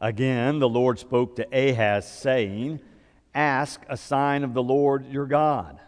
[0.00, 2.80] Again, the Lord spoke to Ahaz, saying,
[3.34, 5.78] Ask a sign of the Lord your God.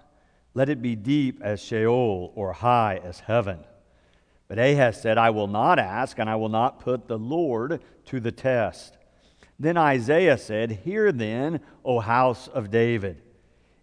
[0.55, 3.61] Let it be deep as Sheol or high as heaven.
[4.49, 8.21] But Ahaz said, I will not ask, and I will not put the Lord to
[8.21, 8.97] the test.
[9.59, 13.23] Then Isaiah said, Hear then, O house of David.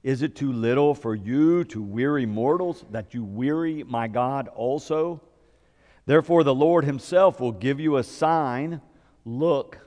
[0.04, 5.22] Is it too little for you to weary mortals, that you weary my God also?
[6.06, 8.82] Therefore, the Lord himself will give you a sign.
[9.26, 9.80] Look,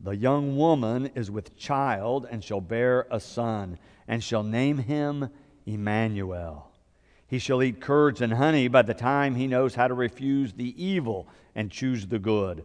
[0.00, 5.28] the young woman is with child and shall bear a son, and shall name him
[5.66, 6.70] Emmanuel.
[7.26, 10.82] He shall eat curds and honey by the time he knows how to refuse the
[10.82, 12.64] evil and choose the good.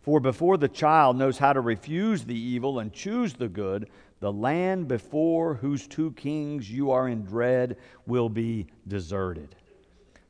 [0.00, 4.32] For before the child knows how to refuse the evil and choose the good, the
[4.32, 7.76] land before whose two kings you are in dread
[8.06, 9.54] will be deserted.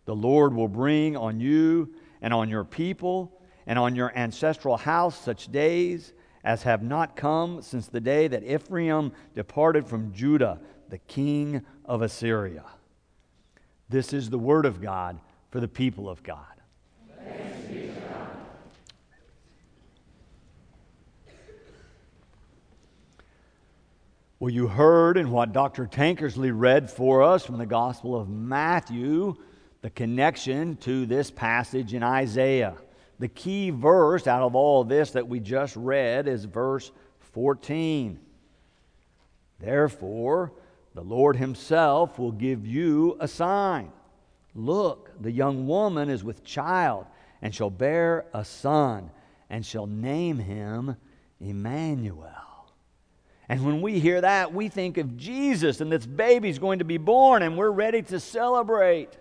[0.04, 5.18] The Lord will bring on you and on your people and on your ancestral house
[5.18, 6.12] such days
[6.44, 12.02] as have not come since the day that Ephraim departed from Judah, the king of
[12.02, 12.64] Assyria.
[13.88, 15.18] This is the word of God
[15.50, 16.46] for the people of God.
[24.42, 25.86] Well, you heard in what Dr.
[25.86, 29.36] Tankersley read for us from the Gospel of Matthew
[29.82, 32.74] the connection to this passage in Isaiah.
[33.22, 36.90] The key verse out of all this that we just read is verse
[37.34, 38.18] 14.
[39.60, 40.52] Therefore,
[40.96, 43.92] the Lord Himself will give you a sign.
[44.56, 47.06] Look, the young woman is with child
[47.40, 49.08] and shall bear a son
[49.48, 50.96] and shall name him
[51.40, 52.26] Emmanuel.
[53.48, 56.98] And when we hear that, we think of Jesus and this baby's going to be
[56.98, 59.16] born and we're ready to celebrate.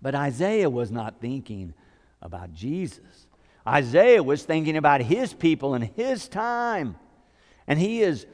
[0.00, 1.74] But Isaiah was not thinking
[2.22, 3.26] about Jesus.
[3.66, 6.96] Isaiah was thinking about his people and his time.
[7.66, 8.26] And he is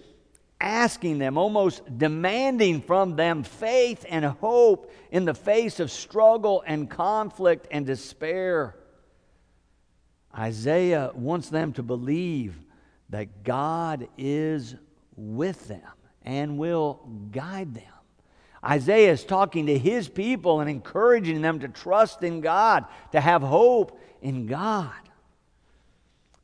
[0.60, 6.88] asking them, almost demanding from them faith and hope in the face of struggle and
[6.88, 8.76] conflict and despair.
[10.36, 12.54] Isaiah wants them to believe
[13.10, 14.76] that God is
[15.16, 15.82] with them
[16.22, 17.00] and will
[17.30, 17.91] guide them.
[18.64, 23.42] Isaiah is talking to his people and encouraging them to trust in God, to have
[23.42, 24.92] hope in God.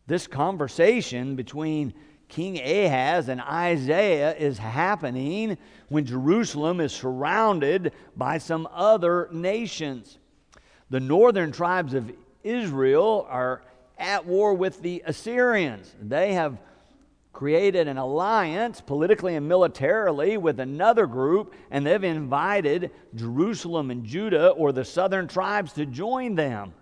[0.06, 1.94] This conversation between
[2.28, 5.56] King Ahaz and Isaiah is happening
[5.88, 10.18] when Jerusalem is surrounded by some other nations.
[10.90, 12.10] The northern tribes of
[12.42, 13.62] Israel are
[13.98, 15.94] at war with the Assyrians.
[16.00, 16.58] They have
[17.38, 24.48] created an alliance politically and militarily with another group, and they've invited Jerusalem and Judah
[24.48, 26.74] or the southern tribes to join them.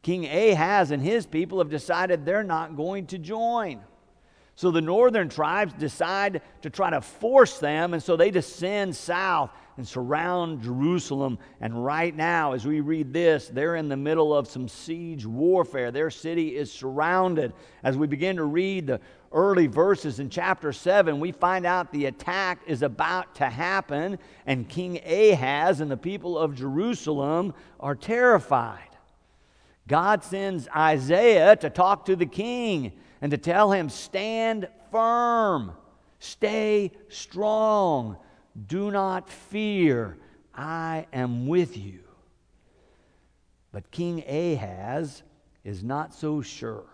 [0.00, 3.82] King Ahaz and his people have decided they're not going to join.
[4.54, 9.50] So the northern tribes decide to try to force them, and so they descend south
[9.76, 11.38] and surround Jerusalem.
[11.60, 15.90] And right now, as we read this, they're in the middle of some siege warfare.
[15.90, 17.52] Their city is surrounded.
[17.82, 19.00] As we begin to read the
[19.32, 24.68] early verses in chapter 7, we find out the attack is about to happen, and
[24.68, 28.80] King Ahaz and the people of Jerusalem are terrified.
[29.88, 35.72] God sends Isaiah to talk to the king and to tell him, Stand firm,
[36.18, 38.16] stay strong,
[38.66, 40.16] do not fear,
[40.54, 42.00] I am with you.
[43.72, 45.22] But King Ahaz
[45.64, 46.86] is not so sure.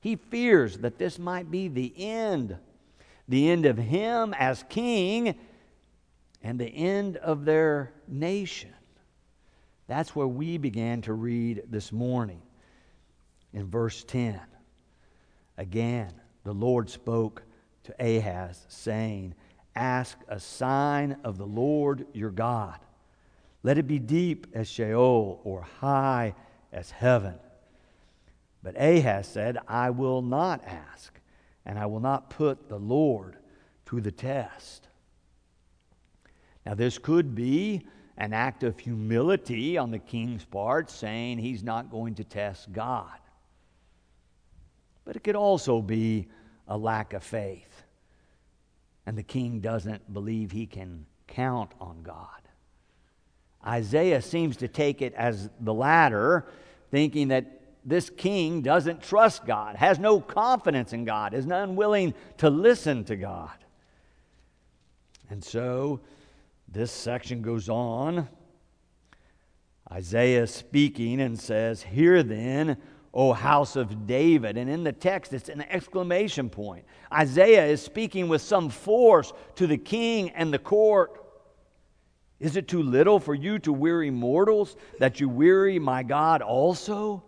[0.00, 2.56] He fears that this might be the end
[3.28, 5.36] the end of him as king
[6.42, 8.72] and the end of their nation.
[9.88, 12.42] That's where we began to read this morning
[13.52, 14.40] in verse 10.
[15.58, 16.12] Again,
[16.44, 17.42] the Lord spoke
[17.84, 19.34] to Ahaz, saying,
[19.76, 22.78] Ask a sign of the Lord your God.
[23.62, 26.34] Let it be deep as Sheol or high
[26.72, 27.34] as heaven.
[28.62, 31.20] But Ahaz said, I will not ask,
[31.64, 33.36] and I will not put the Lord
[33.86, 34.88] to the test.
[36.64, 37.86] Now, this could be
[38.18, 43.18] an act of humility on the king's part, saying he's not going to test God.
[45.04, 46.26] But it could also be
[46.66, 47.75] a lack of faith,
[49.06, 52.28] and the king doesn't believe he can count on God.
[53.64, 56.46] Isaiah seems to take it as the latter,
[56.90, 62.50] thinking that this king doesn't trust God, has no confidence in God, is unwilling to
[62.50, 63.56] listen to God.
[65.30, 66.00] And so
[66.68, 68.28] this section goes on.
[69.90, 72.76] Isaiah speaking and says, Hear then,
[73.16, 74.58] O house of David.
[74.58, 76.84] And in the text, it's an exclamation point.
[77.10, 81.24] Isaiah is speaking with some force to the king and the court.
[82.38, 87.24] Is it too little for you to weary mortals that you weary my God also?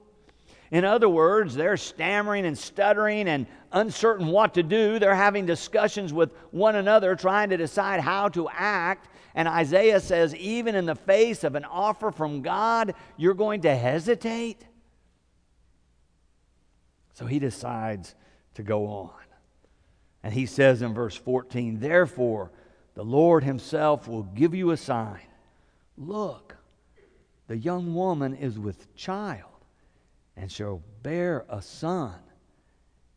[0.71, 4.99] In other words, they're stammering and stuttering and uncertain what to do.
[4.99, 9.09] They're having discussions with one another, trying to decide how to act.
[9.35, 13.75] And Isaiah says, even in the face of an offer from God, you're going to
[13.75, 14.67] hesitate?
[17.19, 18.15] So he decides
[18.55, 19.11] to go on.
[20.23, 22.53] And he says in verse 14, Therefore,
[22.95, 25.27] the Lord himself will give you a sign.
[25.97, 26.55] Look,
[27.49, 29.51] the young woman is with child
[30.37, 32.15] and shall bear a son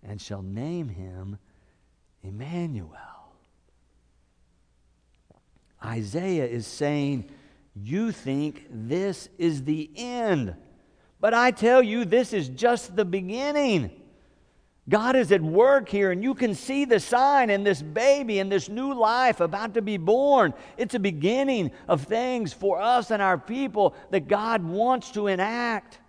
[0.02, 1.38] and shall name him
[2.24, 3.36] Emmanuel.
[5.86, 7.30] Isaiah is saying,
[7.76, 10.56] You think this is the end.
[11.22, 13.92] But I tell you, this is just the beginning.
[14.90, 18.52] God is at work here, and you can see the sign in this baby and
[18.52, 20.56] this new life about to be born.
[20.78, 26.00] It's a beginning of things for us and our people that God wants to enact.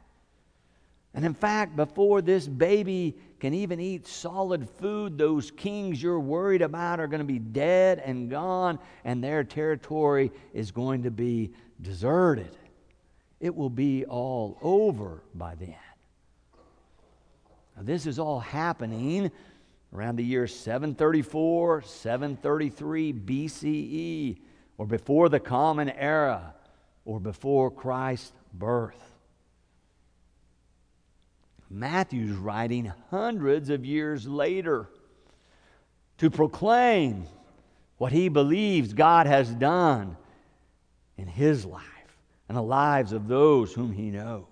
[1.13, 6.63] And in fact, before this baby can even eat solid food, those kings you're worried
[6.63, 11.53] about are going to be dead and gone, and their territory is going to be
[11.83, 12.57] deserted
[13.43, 15.75] it will be all over by then.
[17.77, 19.33] Now, this is all happening
[19.93, 24.39] around the year 734, 733 BCE,
[24.79, 26.55] or before the Common Era,
[27.05, 29.03] or before Christ's birth.
[31.69, 34.89] Matthew's writing hundreds of years later
[36.19, 37.27] to proclaim
[37.99, 40.17] what he believes God has done
[41.17, 41.83] in his life
[42.53, 44.45] and the lives of those whom he knows.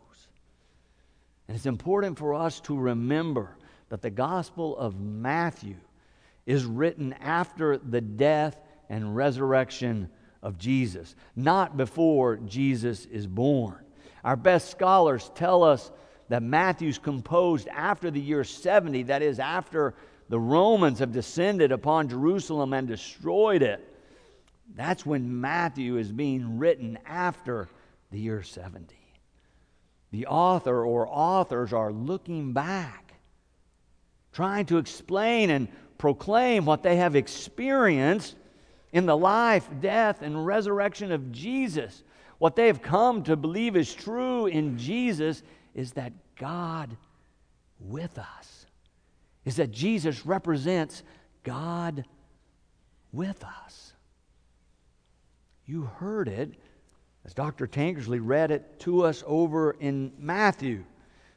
[1.47, 3.59] And it's important for us to remember
[3.91, 5.77] that the Gospel of Matthew
[6.47, 8.59] is written after the death
[8.89, 10.09] and resurrection
[10.43, 13.85] of Jesus, not before Jesus is born.
[14.25, 15.93] Our best scholars tell us
[16.31, 19.93] that Matthew's composed after the year 70, that is, after
[20.31, 23.87] the Romans have descended upon Jerusalem and destroyed it.
[24.75, 27.69] That's when Matthew is being written after
[28.11, 28.97] the year 70.
[30.11, 33.15] The author or authors are looking back,
[34.33, 35.69] trying to explain and
[35.99, 38.35] proclaim what they have experienced
[38.93, 42.03] in the life, death, and resurrection of Jesus.
[42.39, 45.43] What they have come to believe is true in Jesus
[45.75, 46.97] is that God
[47.79, 48.67] with us,
[49.45, 51.03] is that Jesus represents
[51.45, 52.05] God
[53.13, 53.93] with us.
[55.67, 56.55] You heard it
[57.25, 57.67] as Dr.
[57.67, 60.85] Tankersley read it to us over in Matthew,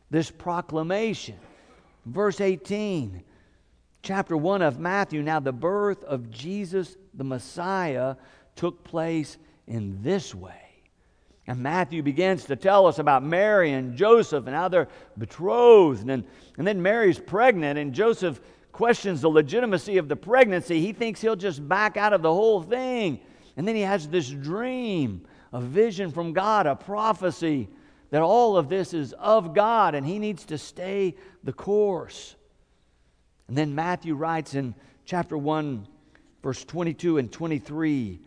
[0.09, 1.35] this proclamation.
[2.05, 3.23] Verse 18,
[4.01, 5.21] chapter 1 of Matthew.
[5.21, 8.15] Now, the birth of Jesus the Messiah
[8.55, 9.37] took place
[9.67, 10.55] in this way.
[11.47, 14.87] And Matthew begins to tell us about Mary and Joseph and how they're
[15.17, 16.09] betrothed.
[16.09, 16.23] And,
[16.57, 18.39] and then Mary's pregnant, and Joseph
[18.71, 20.79] questions the legitimacy of the pregnancy.
[20.79, 23.19] He thinks he'll just back out of the whole thing.
[23.57, 27.69] And then he has this dream a vision from God, a prophecy
[28.09, 32.35] that all of this is of God and he needs to stay the course.
[33.47, 34.75] And then Matthew writes in
[35.05, 35.87] chapter 1,
[36.41, 38.19] verse 22 and 23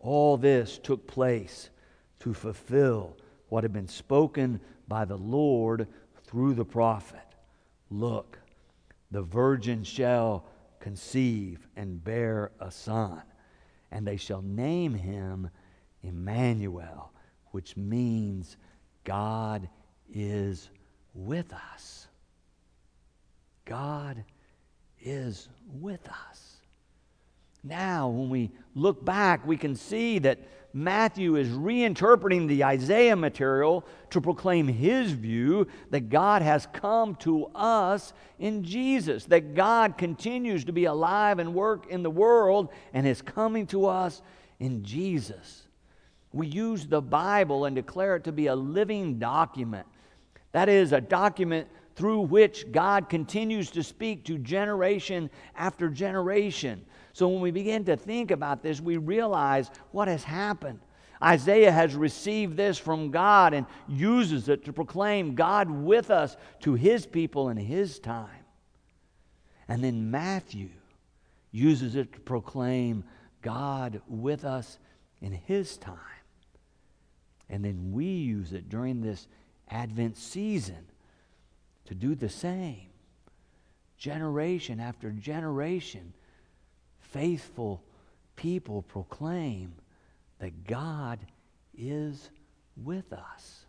[0.00, 1.70] all this took place
[2.20, 3.16] to fulfill
[3.48, 5.88] what had been spoken by the Lord
[6.24, 7.18] through the prophet.
[7.90, 8.38] Look,
[9.10, 10.44] the virgin shall
[10.80, 13.22] conceive and bear a son,
[13.90, 15.50] and they shall name him
[16.06, 17.12] Emmanuel,
[17.50, 18.56] which means
[19.04, 19.68] God
[20.12, 20.68] is
[21.14, 22.06] with us.
[23.64, 24.24] God
[25.00, 25.48] is
[25.80, 26.56] with us.
[27.62, 30.38] Now, when we look back, we can see that
[30.72, 37.46] Matthew is reinterpreting the Isaiah material to proclaim his view that God has come to
[37.54, 43.06] us in Jesus, that God continues to be alive and work in the world and
[43.06, 44.20] is coming to us
[44.60, 45.65] in Jesus.
[46.36, 49.86] We use the Bible and declare it to be a living document.
[50.52, 56.84] That is, a document through which God continues to speak to generation after generation.
[57.14, 60.80] So when we begin to think about this, we realize what has happened.
[61.22, 66.74] Isaiah has received this from God and uses it to proclaim God with us to
[66.74, 68.44] his people in his time.
[69.68, 70.68] And then Matthew
[71.50, 73.04] uses it to proclaim
[73.40, 74.78] God with us
[75.22, 76.15] in his time.
[77.48, 79.28] And then we use it during this
[79.70, 80.86] Advent season
[81.86, 82.88] to do the same.
[83.98, 86.12] Generation after generation,
[87.00, 87.82] faithful
[88.36, 89.72] people proclaim
[90.38, 91.18] that God
[91.76, 92.30] is
[92.76, 93.64] with us.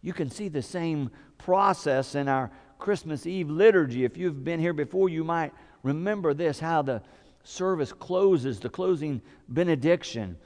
[0.00, 4.04] You can see the same process in our Christmas Eve liturgy.
[4.04, 7.02] If you've been here before, you might remember this how the
[7.44, 8.60] service closes.
[8.60, 10.36] The closing benediction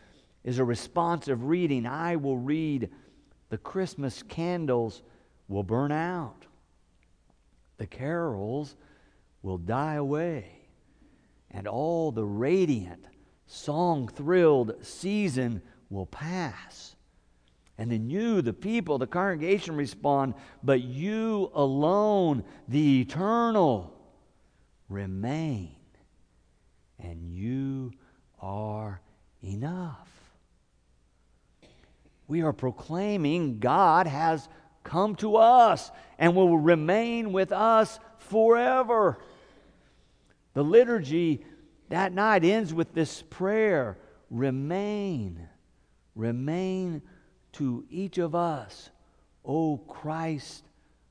[0.47, 1.85] is a responsive reading.
[1.87, 2.89] I will read,
[3.51, 5.03] the Christmas candles
[5.49, 6.47] will burn out,
[7.77, 8.77] the carols
[9.43, 10.47] will die away,
[11.51, 13.05] and all the radiant,
[13.47, 15.61] song thrilled season
[15.91, 16.95] will pass.
[17.79, 23.95] And then you, the people, the congregation respond, but you alone, the eternal,
[24.89, 25.77] remain.
[26.99, 27.93] And you
[28.41, 29.03] are
[29.43, 30.16] enough.
[32.29, 34.49] We are proclaiming God has
[34.83, 39.19] come to us and will remain with us forever.
[40.55, 41.45] The liturgy
[41.89, 43.99] that night ends with this prayer
[44.31, 45.49] remain,
[46.15, 47.03] remain
[47.53, 48.91] to each of us,
[49.45, 50.65] O Christ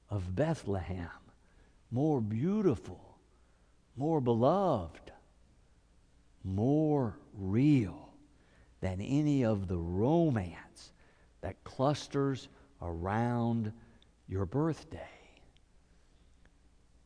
[0.10, 1.10] of Bethlehem,
[1.92, 3.18] more beautiful,
[3.96, 5.12] more beloved,
[6.44, 8.10] more real
[8.82, 10.92] than any of the romance
[11.46, 12.50] that clusters
[12.82, 13.72] around
[14.28, 14.98] your birthday.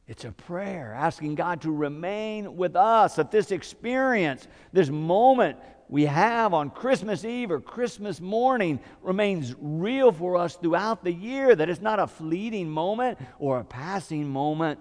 [0.07, 5.57] It's a prayer asking God to remain with us that this experience, this moment
[5.89, 11.53] we have on Christmas Eve or Christmas morning remains real for us throughout the year,
[11.53, 14.79] that it's not a fleeting moment or a passing moment,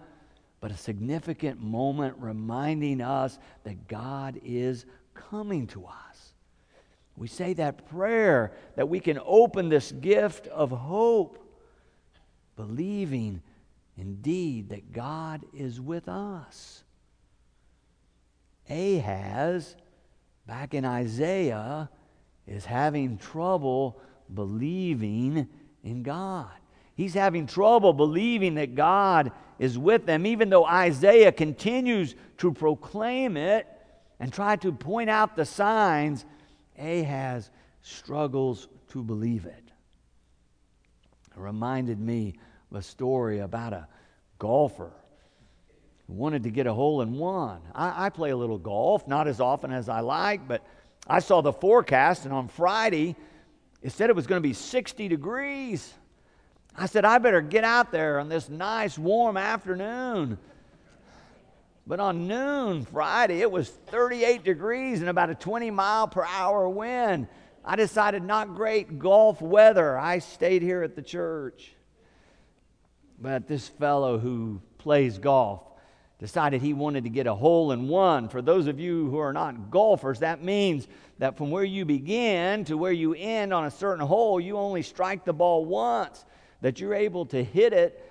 [0.60, 6.07] but a significant moment reminding us that God is coming to us.
[7.18, 11.44] We say that prayer that we can open this gift of hope,
[12.56, 13.42] believing
[13.96, 16.84] indeed that God is with us.
[18.70, 19.74] Ahaz
[20.46, 21.90] back in Isaiah
[22.46, 24.00] is having trouble
[24.32, 25.48] believing
[25.82, 26.50] in God.
[26.94, 33.36] He's having trouble believing that God is with them, even though Isaiah continues to proclaim
[33.36, 33.66] it
[34.20, 36.24] and try to point out the signs.
[36.78, 37.50] Ahaz
[37.82, 39.64] struggles to believe it.
[41.30, 42.34] It reminded me
[42.70, 43.88] of a story about a
[44.38, 44.92] golfer
[46.06, 47.60] who wanted to get a hole in one.
[47.74, 50.64] I, I, play a little golf, not as often as I like, but
[51.06, 53.16] I saw the forecast, and on Friday,
[53.82, 55.92] it said it was going to be 60 degrees.
[56.76, 60.38] I said, I better get out there on this nice warm afternoon.
[61.88, 66.68] But on noon Friday, it was 38 degrees and about a 20 mile per hour
[66.68, 67.28] wind.
[67.64, 69.98] I decided not great golf weather.
[69.98, 71.72] I stayed here at the church.
[73.18, 75.62] But this fellow who plays golf
[76.18, 78.28] decided he wanted to get a hole in one.
[78.28, 80.86] For those of you who are not golfers, that means
[81.18, 84.82] that from where you begin to where you end on a certain hole, you only
[84.82, 86.26] strike the ball once,
[86.60, 88.04] that you're able to hit it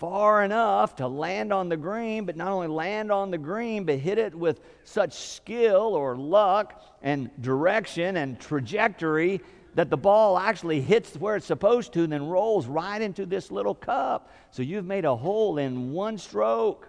[0.00, 3.98] far enough to land on the green, but not only land on the green, but
[3.98, 9.42] hit it with such skill or luck and direction and trajectory
[9.74, 13.50] that the ball actually hits where it's supposed to and then rolls right into this
[13.50, 14.32] little cup.
[14.50, 16.88] So you've made a hole in one stroke.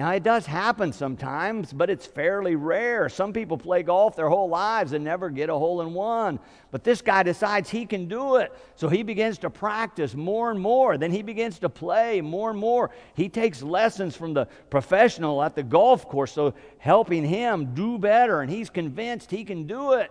[0.00, 3.10] Now, it does happen sometimes, but it's fairly rare.
[3.10, 6.38] Some people play golf their whole lives and never get a hole in one.
[6.70, 8.50] But this guy decides he can do it.
[8.76, 10.96] So he begins to practice more and more.
[10.96, 12.92] Then he begins to play more and more.
[13.12, 18.40] He takes lessons from the professional at the golf course, so helping him do better.
[18.40, 20.10] And he's convinced he can do it.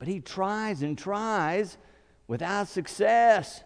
[0.00, 1.78] But he tries and tries
[2.26, 3.62] without success.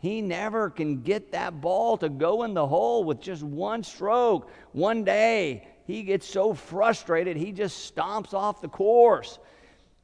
[0.00, 4.50] He never can get that ball to go in the hole with just one stroke.
[4.72, 9.38] One day, he gets so frustrated, he just stomps off the course.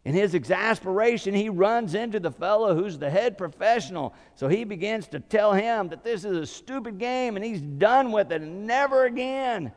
[0.05, 4.15] In his exasperation, he runs into the fellow who's the head professional.
[4.35, 8.13] So he begins to tell him that this is a stupid game and he's done
[8.13, 9.73] with it and never again.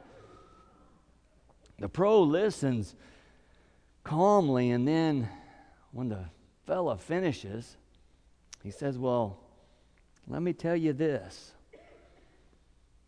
[1.80, 2.94] The pro listens
[4.04, 5.30] calmly, and then
[5.94, 6.26] when the
[6.68, 7.78] fellow finishes,
[8.62, 9.40] he says, Well,
[10.30, 11.54] let me tell you this.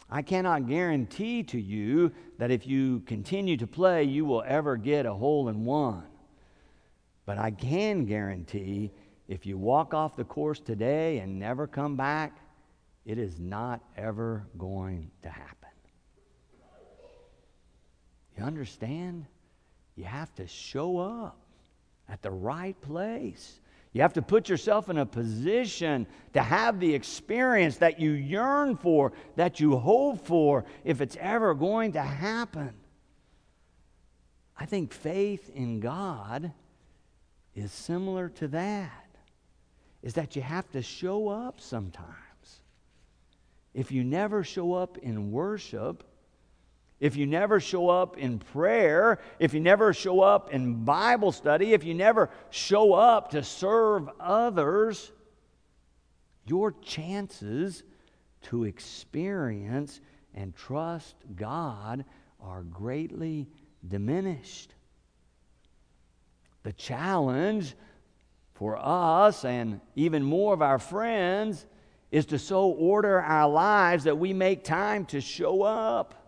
[0.09, 5.05] I cannot guarantee to you that if you continue to play, you will ever get
[5.05, 6.03] a hole in one.
[7.25, 8.91] But I can guarantee
[9.29, 12.37] if you walk off the course today and never come back,
[13.05, 15.69] it is not ever going to happen.
[18.37, 19.25] You understand?
[19.95, 21.37] You have to show up
[22.09, 23.60] at the right place.
[23.93, 28.77] You have to put yourself in a position to have the experience that you yearn
[28.77, 32.73] for, that you hope for, if it's ever going to happen.
[34.57, 36.53] I think faith in God
[37.53, 39.07] is similar to that.
[40.01, 42.15] Is that you have to show up sometimes.
[43.73, 46.03] If you never show up in worship,
[47.01, 51.73] if you never show up in prayer, if you never show up in Bible study,
[51.73, 55.11] if you never show up to serve others,
[56.45, 57.81] your chances
[58.43, 59.99] to experience
[60.35, 62.05] and trust God
[62.39, 63.47] are greatly
[63.85, 64.75] diminished.
[66.61, 67.75] The challenge
[68.53, 71.65] for us and even more of our friends
[72.11, 76.20] is to so order our lives that we make time to show up.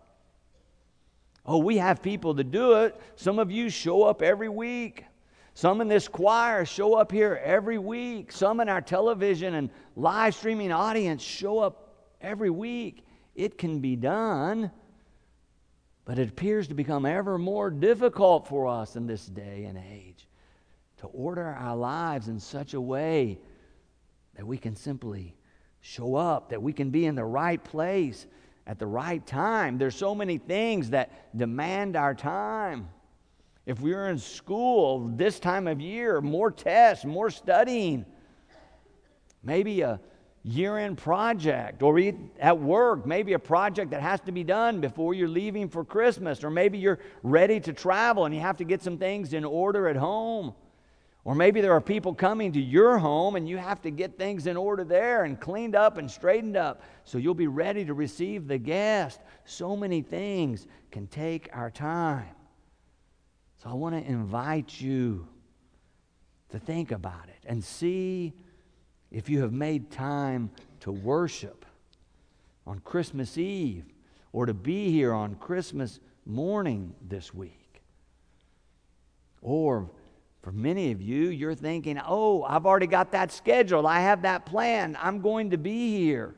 [1.46, 2.98] Oh, we have people to do it.
[3.16, 5.04] Some of you show up every week.
[5.52, 8.32] Some in this choir show up here every week.
[8.32, 13.04] Some in our television and live streaming audience show up every week.
[13.34, 14.70] It can be done,
[16.04, 20.26] but it appears to become ever more difficult for us in this day and age
[20.98, 23.38] to order our lives in such a way
[24.36, 25.36] that we can simply
[25.82, 28.26] show up, that we can be in the right place
[28.66, 29.78] at the right time.
[29.78, 32.88] There's so many things that demand our time.
[33.66, 38.04] If we are in school this time of year, more tests, more studying,
[39.42, 40.00] maybe a
[40.42, 41.98] year end project, or
[42.38, 46.44] at work, maybe a project that has to be done before you're leaving for Christmas,
[46.44, 49.88] or maybe you're ready to travel and you have to get some things in order
[49.88, 50.54] at home.
[51.24, 54.46] Or maybe there are people coming to your home and you have to get things
[54.46, 58.46] in order there and cleaned up and straightened up so you'll be ready to receive
[58.46, 59.20] the guest.
[59.46, 62.28] So many things can take our time.
[63.62, 65.26] So I want to invite you
[66.50, 68.34] to think about it and see
[69.10, 70.50] if you have made time
[70.80, 71.64] to worship
[72.66, 73.86] on Christmas Eve
[74.32, 77.82] or to be here on Christmas morning this week.
[79.40, 79.90] Or
[80.44, 83.86] for many of you, you're thinking, oh, I've already got that scheduled.
[83.86, 84.94] I have that plan.
[85.00, 86.34] I'm going to be here.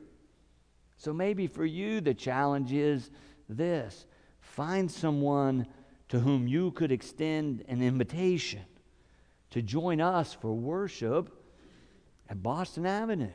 [0.96, 3.10] So maybe for you, the challenge is
[3.48, 4.06] this
[4.40, 5.66] find someone
[6.08, 8.62] to whom you could extend an invitation
[9.50, 11.28] to join us for worship
[12.30, 13.32] at Boston Avenue.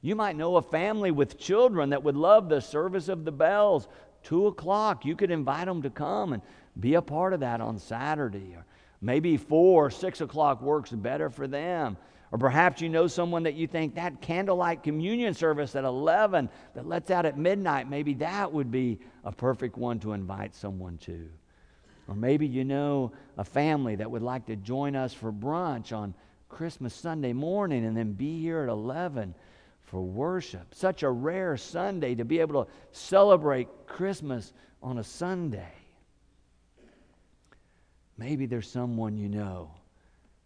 [0.00, 3.86] You might know a family with children that would love the service of the bells.
[4.24, 6.42] Two o'clock, you could invite them to come and
[6.80, 8.56] be a part of that on Saturday.
[8.56, 8.66] Or
[9.02, 11.96] Maybe four or six o'clock works better for them.
[12.30, 16.88] Or perhaps you know someone that you think that candlelight communion service at 11 that
[16.88, 21.28] lets out at midnight, maybe that would be a perfect one to invite someone to.
[22.08, 26.14] Or maybe you know a family that would like to join us for brunch on
[26.48, 29.34] Christmas Sunday morning and then be here at 11
[29.82, 30.74] for worship.
[30.74, 35.81] Such a rare Sunday to be able to celebrate Christmas on a Sunday.
[38.16, 39.70] Maybe there's someone you know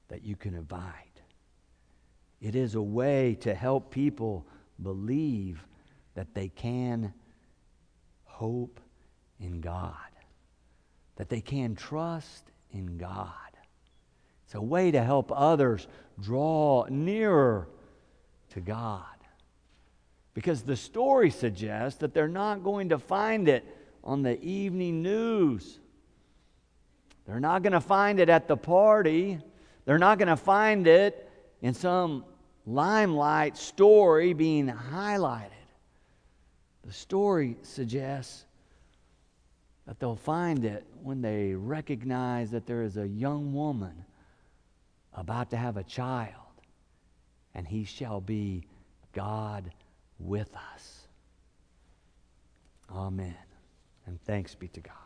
[0.09, 1.21] that you can invite.
[2.41, 4.47] It is a way to help people
[4.83, 5.67] believe
[6.15, 7.13] that they can
[8.25, 8.81] hope
[9.41, 9.95] in God,
[11.17, 13.33] that they can trust in God.
[14.45, 15.89] It's a way to help others
[16.21, 17.69] draw nearer
[18.51, 19.05] to God.
[20.35, 23.65] Because the story suggests that they're not going to find it
[24.05, 25.81] on the evening news
[27.27, 29.39] they're not going to find it at the party.
[29.85, 31.29] They're not going to find it
[31.61, 32.25] in some
[32.67, 35.51] limelight story being highlighted.
[36.85, 38.45] The story suggests
[39.87, 44.05] that they'll find it when they recognize that there is a young woman
[45.15, 46.33] about to have a child,
[47.55, 48.65] and he shall be
[49.13, 49.73] God
[50.19, 51.09] with us.
[52.91, 53.35] Amen.
[54.07, 55.06] And thanks be to God.